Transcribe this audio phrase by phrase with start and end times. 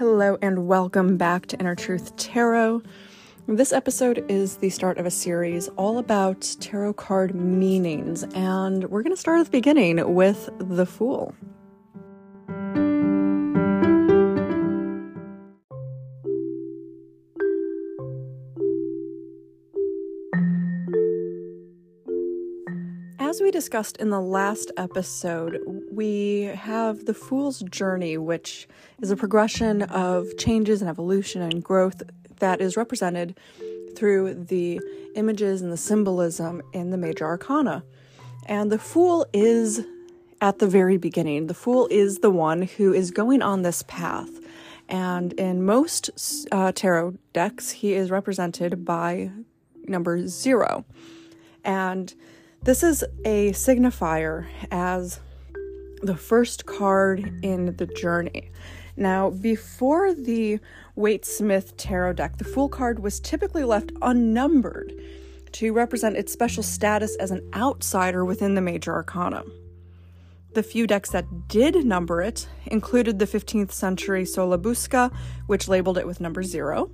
[0.00, 2.80] Hello, and welcome back to Inner Truth Tarot.
[3.46, 9.02] This episode is the start of a series all about tarot card meanings, and we're
[9.02, 11.34] going to start at the beginning with the Fool.
[23.30, 25.60] As we discussed in the last episode,
[25.92, 28.66] we have the Fool's Journey, which
[29.00, 32.02] is a progression of changes and evolution and growth
[32.40, 33.38] that is represented
[33.94, 34.80] through the
[35.14, 37.84] images and the symbolism in the major arcana.
[38.46, 39.86] And the Fool is
[40.40, 41.46] at the very beginning.
[41.46, 44.40] The Fool is the one who is going on this path.
[44.88, 46.10] And in most
[46.50, 49.30] uh, tarot decks, he is represented by
[49.86, 50.84] number zero.
[51.62, 52.12] And
[52.62, 55.20] this is a signifier as
[56.02, 58.50] the first card in the journey.
[58.96, 60.60] Now, before the
[60.94, 64.92] Waite Smith tarot deck, the Fool card was typically left unnumbered
[65.52, 69.42] to represent its special status as an outsider within the major arcana.
[70.52, 75.14] The few decks that did number it included the 15th century Sola Busca,
[75.46, 76.90] which labeled it with number zero,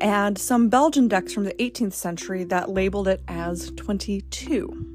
[0.00, 4.94] and some Belgian decks from the 18th century that labeled it as 22.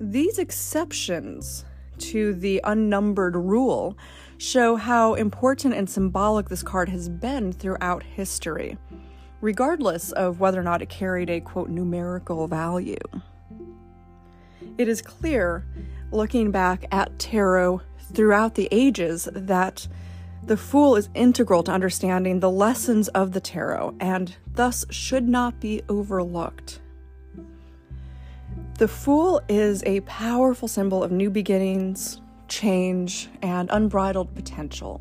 [0.00, 1.64] These exceptions
[1.98, 3.96] to the unnumbered rule
[4.38, 8.76] show how important and symbolic this card has been throughout history,
[9.40, 12.96] regardless of whether or not it carried a quote numerical value.
[14.76, 15.64] It is clear,
[16.10, 17.80] looking back at tarot
[18.12, 19.86] throughout the ages, that
[20.46, 25.58] the Fool is integral to understanding the lessons of the tarot and thus should not
[25.58, 26.80] be overlooked.
[28.78, 35.00] The Fool is a powerful symbol of new beginnings, change, and unbridled potential.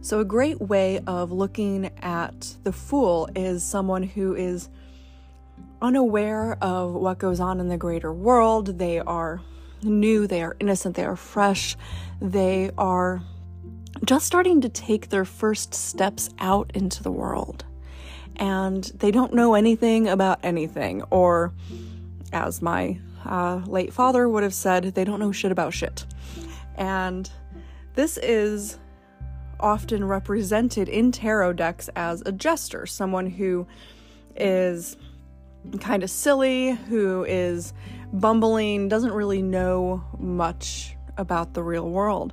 [0.00, 4.70] So, a great way of looking at the Fool is someone who is
[5.82, 8.78] unaware of what goes on in the greater world.
[8.78, 9.42] They are
[9.82, 11.76] new, they are innocent, they are fresh,
[12.20, 13.22] they are
[14.04, 17.64] just starting to take their first steps out into the world.
[18.36, 21.52] And they don't know anything about anything, or
[22.32, 26.06] as my uh, late father would have said, they don't know shit about shit.
[26.76, 27.30] And
[27.94, 28.78] this is
[29.58, 33.66] often represented in tarot decks as a jester, someone who
[34.36, 34.96] is
[35.80, 37.74] kind of silly, who is
[38.12, 42.32] bumbling, doesn't really know much about the real world.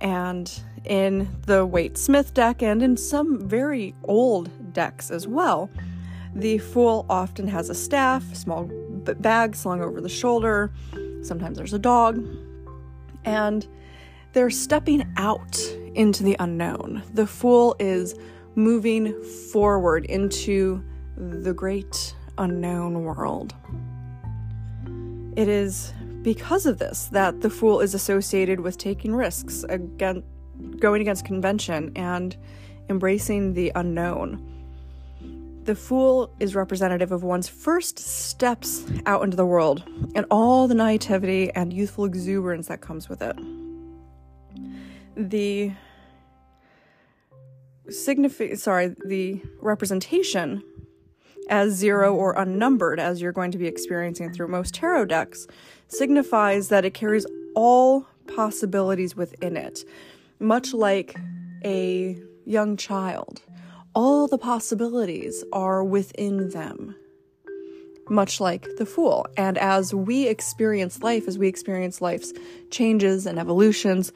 [0.00, 0.52] And
[0.84, 5.70] in the Waite Smith deck and in some very old decks as well,
[6.34, 8.70] the Fool often has a staff, small
[9.20, 10.72] bag slung over the shoulder.
[11.22, 12.24] Sometimes there's a dog.
[13.24, 13.66] And
[14.32, 15.58] they're stepping out
[15.94, 17.02] into the unknown.
[17.14, 18.14] The Fool is
[18.54, 20.84] moving forward into
[21.16, 23.54] the great unknown world.
[25.36, 25.92] It is
[26.26, 30.24] because of this that the Fool is associated with taking risks, again,
[30.80, 32.36] going against convention, and
[32.88, 34.42] embracing the unknown.
[35.62, 39.84] The Fool is representative of one's first steps out into the world
[40.16, 43.36] and all the naivety and youthful exuberance that comes with it.
[45.16, 45.74] The
[47.88, 50.64] signify sorry, the representation
[51.48, 55.46] as zero or unnumbered as you're going to be experiencing through most tarot decks
[55.88, 59.84] signifies that it carries all possibilities within it,
[60.40, 61.16] much like
[61.64, 63.40] a young child
[63.96, 66.94] all the possibilities are within them,
[68.10, 69.26] much like the Fool.
[69.38, 72.34] And as we experience life, as we experience life's
[72.70, 74.12] changes and evolutions,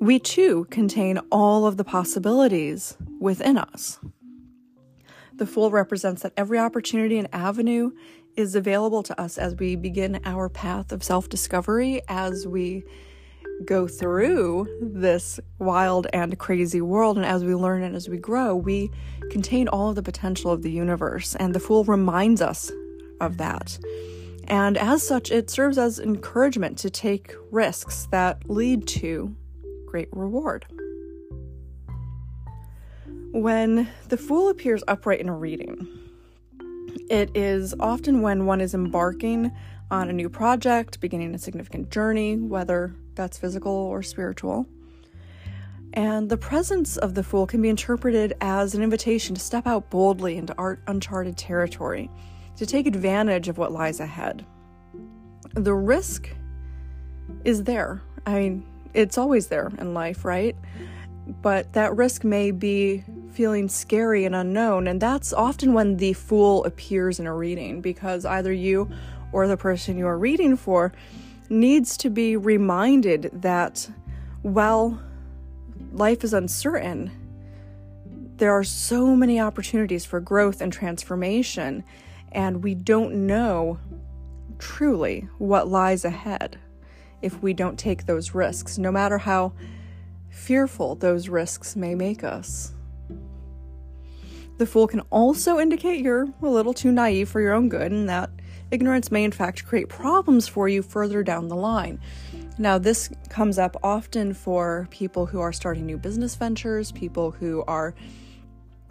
[0.00, 4.00] we too contain all of the possibilities within us.
[5.36, 7.92] The Fool represents that every opportunity and avenue
[8.36, 12.84] is available to us as we begin our path of self discovery, as we
[13.64, 18.54] go through this wild and crazy world, and as we learn and as we grow,
[18.54, 18.90] we
[19.30, 22.70] contain all of the potential of the universe, and the Fool reminds us
[23.20, 23.78] of that.
[24.48, 29.34] And as such, it serves as encouragement to take risks that lead to
[29.86, 30.66] great reward.
[33.32, 35.88] When the Fool appears upright in a reading,
[37.08, 39.50] it is often when one is embarking
[39.90, 44.66] on a new project, beginning a significant journey, whether that's physical or spiritual.
[45.94, 49.88] And the presence of the Fool can be interpreted as an invitation to step out
[49.88, 52.10] boldly into art uncharted territory,
[52.56, 54.44] to take advantage of what lies ahead.
[55.54, 56.28] The risk
[57.46, 58.02] is there.
[58.26, 60.54] I mean, it's always there in life, right?
[61.26, 64.86] But that risk may be feeling scary and unknown.
[64.86, 68.90] And that's often when the fool appears in a reading because either you
[69.32, 70.92] or the person you are reading for
[71.48, 73.88] needs to be reminded that
[74.42, 75.00] while
[75.92, 77.10] life is uncertain,
[78.36, 81.84] there are so many opportunities for growth and transformation,
[82.32, 83.78] and we don't know
[84.58, 86.58] truly what lies ahead
[87.20, 89.52] if we don't take those risks, no matter how
[90.32, 92.72] fearful those risks may make us.
[94.58, 98.08] The Fool can also indicate you're a little too naive for your own good and
[98.08, 98.30] that
[98.70, 102.00] ignorance may in fact create problems for you further down the line.
[102.58, 107.64] Now, this comes up often for people who are starting new business ventures, people who
[107.66, 107.94] are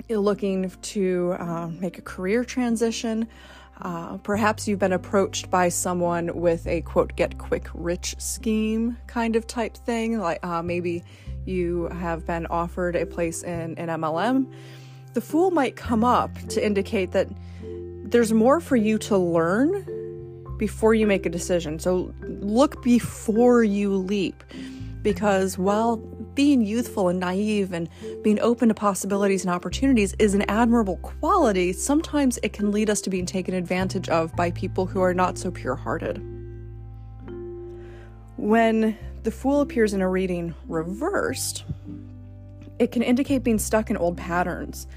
[0.10, 3.28] looking to uh, make a career transition.
[3.82, 9.36] Uh, perhaps you've been approached by someone with a quote, get quick rich scheme kind
[9.36, 10.20] of type thing.
[10.20, 11.04] Like uh, maybe
[11.46, 14.52] you have been offered a place in an MLM.
[15.14, 17.28] The fool might come up to indicate that
[18.04, 19.86] there's more for you to learn
[20.58, 21.80] before you make a decision.
[21.80, 24.44] So look before you leap.
[25.02, 25.98] Because while
[26.36, 27.90] being youthful and naive and
[28.24, 33.02] being open to possibilities and opportunities is an admirable quality, sometimes it can lead us
[33.02, 36.18] to being taken advantage of by people who are not so pure hearted.
[38.38, 41.64] When the Fool appears in a reading reversed,
[42.80, 44.88] it can indicate being stuck in old patterns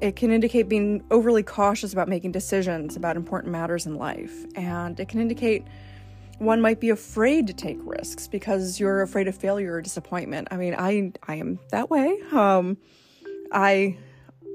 [0.00, 4.44] it can indicate being overly cautious about making decisions about important matters in life.
[4.54, 5.64] And it can indicate
[6.38, 10.48] one might be afraid to take risks because you're afraid of failure or disappointment.
[10.50, 12.18] I mean, I I am that way.
[12.32, 12.76] Um,
[13.52, 13.96] I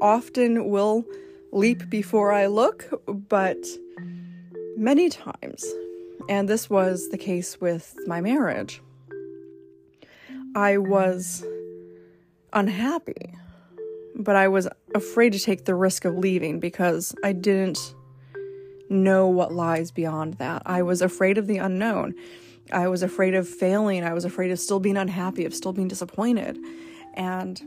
[0.01, 1.05] often will
[1.51, 3.57] leap before I look, but
[4.77, 5.65] many times,
[6.29, 8.81] and this was the case with my marriage,
[10.55, 11.45] I was
[12.53, 13.33] unhappy
[14.15, 17.95] but I was afraid to take the risk of leaving because I didn't
[18.91, 20.61] know what lies beyond that.
[20.65, 22.13] I was afraid of the unknown.
[22.71, 24.03] I was afraid of failing.
[24.03, 26.57] I was afraid of still being unhappy, of still being disappointed.
[27.13, 27.61] And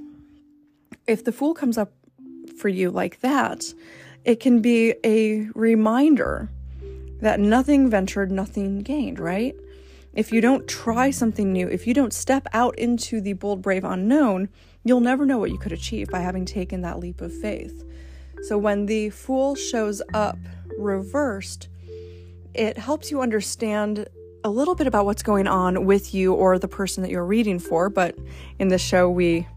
[1.06, 1.92] if the fool comes up
[2.58, 3.74] for you like that,
[4.24, 6.50] it can be a reminder
[7.20, 9.54] that nothing ventured, nothing gained, right?
[10.14, 13.84] If you don't try something new, if you don't step out into the bold, brave
[13.84, 14.48] unknown,
[14.86, 17.84] You'll never know what you could achieve by having taken that leap of faith.
[18.42, 20.36] So when the fool shows up
[20.78, 21.68] reversed,
[22.54, 24.06] it helps you understand
[24.44, 27.58] a little bit about what's going on with you or the person that you're reading
[27.58, 27.88] for.
[27.88, 28.16] But
[28.58, 29.48] in this show, we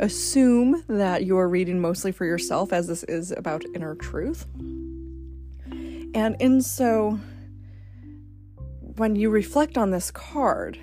[0.00, 4.46] assume that you're reading mostly for yourself, as this is about inner truth.
[6.14, 7.18] And in so,
[8.96, 10.78] when you reflect on this card,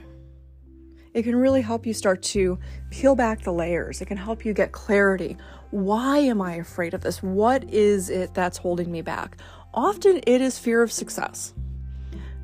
[1.13, 2.57] it can really help you start to
[2.89, 4.01] peel back the layers.
[4.01, 5.38] It can help you get clarity.
[5.69, 7.21] Why am I afraid of this?
[7.21, 9.38] What is it that's holding me back?
[9.73, 11.53] Often it is fear of success,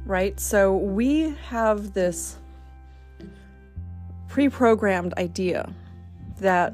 [0.06, 0.39] right?
[0.39, 2.38] So we have this
[4.27, 5.74] pre programmed idea
[6.39, 6.74] that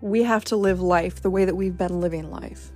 [0.00, 2.70] we have to live life the way that we've been living life.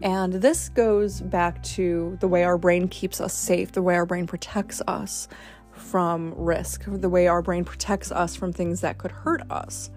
[0.00, 4.06] And this goes back to the way our brain keeps us safe, the way our
[4.06, 5.26] brain protects us,
[5.72, 9.90] from risk, the way our brain protects us from things that could hurt us.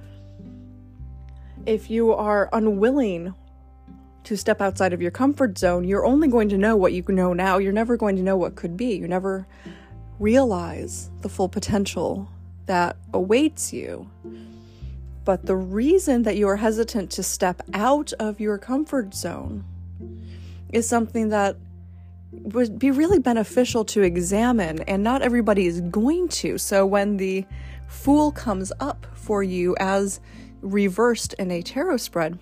[1.65, 3.33] If you are unwilling
[4.23, 7.33] to step outside of your comfort zone, you're only going to know what you know
[7.33, 7.57] now.
[7.57, 8.95] You're never going to know what could be.
[8.95, 9.47] You never
[10.19, 12.29] realize the full potential
[12.67, 14.09] that awaits you.
[15.25, 19.63] But the reason that you are hesitant to step out of your comfort zone
[20.71, 21.57] is something that
[22.31, 26.57] would be really beneficial to examine, and not everybody is going to.
[26.57, 27.45] So when the
[27.87, 30.21] Fool comes up for you as
[30.61, 32.39] reversed in a tarot spread,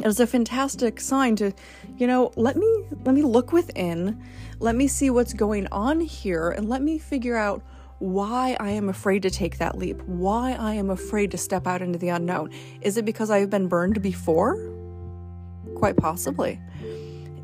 [0.00, 1.52] it is a fantastic sign to,
[1.98, 4.22] you know, let me let me look within,
[4.58, 7.62] let me see what's going on here, and let me figure out
[7.98, 11.82] why I am afraid to take that leap, why I am afraid to step out
[11.82, 12.50] into the unknown.
[12.80, 14.56] Is it because I have been burned before?
[15.74, 16.58] Quite possibly.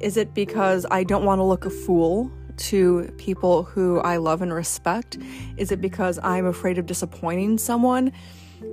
[0.00, 4.40] Is it because I don't want to look a fool to people who I love
[4.40, 5.18] and respect?
[5.58, 8.12] Is it because I'm afraid of disappointing someone?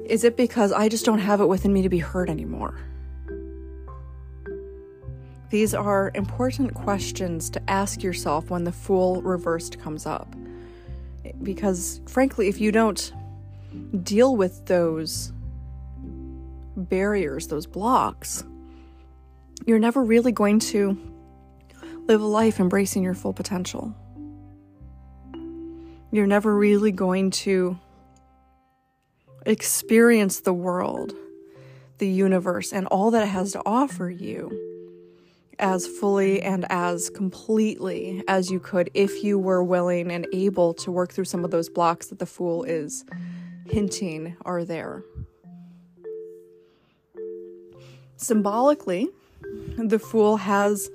[0.06, 2.80] Is it because I just don't have it within me to be hurt anymore?
[5.54, 10.36] These are important questions to ask yourself when the fool reversed comes up.
[11.44, 13.14] Because, frankly, if you don't
[14.02, 15.32] deal with those
[16.76, 18.44] barriers, those blocks,
[19.68, 20.98] you're never really going to
[22.08, 23.94] live a life embracing your full potential.
[26.12, 27.78] You're never really going to
[29.46, 31.14] experience the world,
[32.00, 34.73] the universe, and all that it has to offer you
[35.64, 40.92] as fully and as completely as you could if you were willing and able to
[40.92, 43.06] work through some of those blocks that the Fool is
[43.66, 45.04] hinting are there.
[48.18, 49.08] Symbolically,
[49.78, 50.92] the Fool has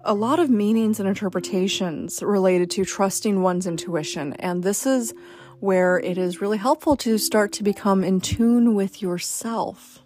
[0.00, 5.14] a lot of meanings and interpretations related to trusting one's intuition, and this is
[5.60, 10.00] where it is really helpful to start to become in tune with yourself.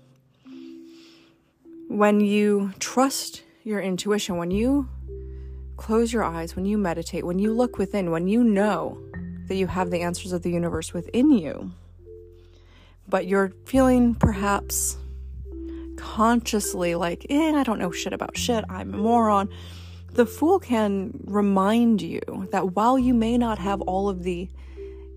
[1.89, 4.89] When you trust your intuition, when you
[5.77, 8.97] close your eyes, when you meditate, when you look within, when you know
[9.49, 11.73] that you have the answers of the universe within you,
[13.09, 14.97] but you're feeling perhaps
[15.97, 19.49] consciously like, eh, I don't know shit about shit, I'm a moron.
[20.13, 24.49] The fool can remind you that while you may not have all of the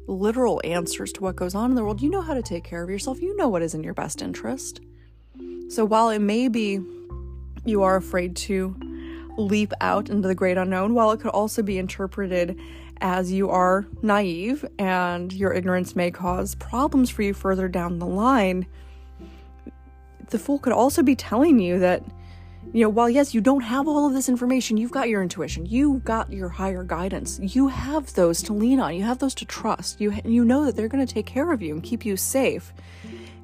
[0.08, 2.01] literal answers to what goes on in the world.
[2.01, 4.24] You know how to take care of yourself, you know what is in your best
[4.24, 4.82] interest.
[5.70, 6.79] So while it may be
[7.66, 8.75] you are afraid to
[9.38, 12.60] leap out into the great unknown, while it could also be interpreted
[13.01, 18.06] as you are naive and your ignorance may cause problems for you further down the
[18.06, 18.66] line,
[20.30, 22.04] the fool could also be telling you that
[22.74, 25.66] you know, while yes, you don't have all of this information, you've got your intuition,
[25.66, 27.39] you've got your higher guidance.
[27.42, 30.00] You have those to lean on, you have those to trust.
[30.00, 32.74] You you know that they're going to take care of you and keep you safe.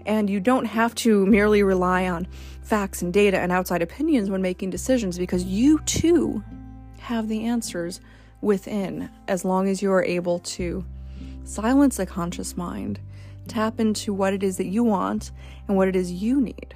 [0.05, 2.27] And you don't have to merely rely on
[2.61, 6.43] facts and data and outside opinions when making decisions because you too
[6.99, 8.01] have the answers
[8.41, 10.85] within as long as you are able to
[11.43, 12.99] silence the conscious mind,
[13.47, 15.31] tap into what it is that you want
[15.67, 16.75] and what it is you need.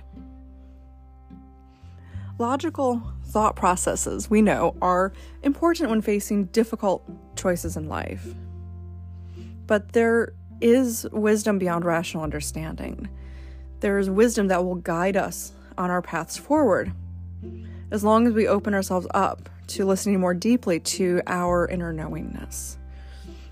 [2.38, 5.12] Logical thought processes, we know, are
[5.44, 7.04] important when facing difficult
[7.36, 8.34] choices in life.
[9.68, 13.10] But there is wisdom beyond rational understanding.
[13.80, 16.92] There is wisdom that will guide us on our paths forward
[17.92, 22.78] as long as we open ourselves up to listening more deeply to our inner knowingness.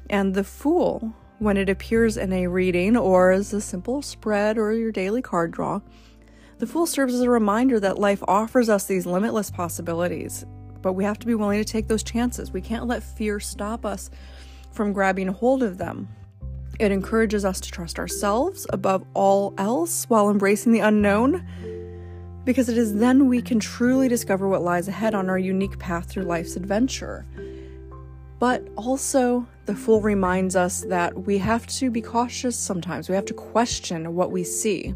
[0.10, 4.74] And the fool, when it appears in a reading or as a simple spread or
[4.74, 5.82] your daily card draw,
[6.60, 10.44] the Fool serves as a reminder that life offers us these limitless possibilities,
[10.82, 12.52] but we have to be willing to take those chances.
[12.52, 14.10] We can't let fear stop us
[14.72, 16.08] from grabbing hold of them.
[16.80, 21.46] It encourages us to trust ourselves above all else while embracing the unknown,
[22.46, 26.10] because it is then we can truly discover what lies ahead on our unique path
[26.10, 27.26] through life's adventure.
[28.40, 33.10] But also, the Fool reminds us that we have to be cautious sometimes.
[33.10, 34.94] We have to question what we see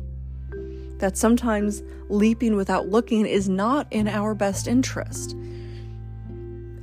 [1.00, 5.36] that sometimes leaping without looking is not in our best interest.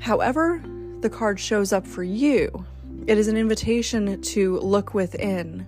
[0.00, 0.60] However,
[1.00, 2.66] the card shows up for you.
[3.08, 5.66] It is an invitation to look within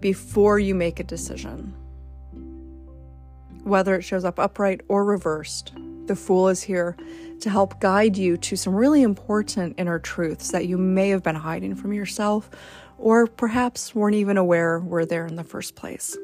[0.00, 1.72] before you make a decision.
[3.62, 5.72] Whether it shows up upright or reversed,
[6.06, 6.96] the Fool is here
[7.38, 11.36] to help guide you to some really important inner truths that you may have been
[11.36, 12.50] hiding from yourself
[12.98, 16.16] or perhaps weren't even aware were there in the first place.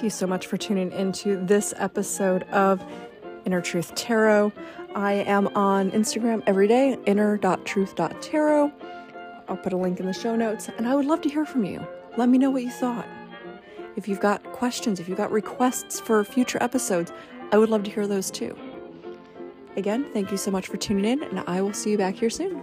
[0.00, 2.82] Thank you so much for tuning into this episode of
[3.44, 4.50] Inner Truth Tarot.
[4.94, 8.72] I am on Instagram every day, inner.truth.tarot.
[9.46, 11.66] I'll put a link in the show notes, and I would love to hear from
[11.66, 11.86] you.
[12.16, 13.06] Let me know what you thought.
[13.94, 17.12] If you've got questions, if you've got requests for future episodes,
[17.52, 18.56] I would love to hear those too.
[19.76, 22.30] Again, thank you so much for tuning in, and I will see you back here
[22.30, 22.62] soon.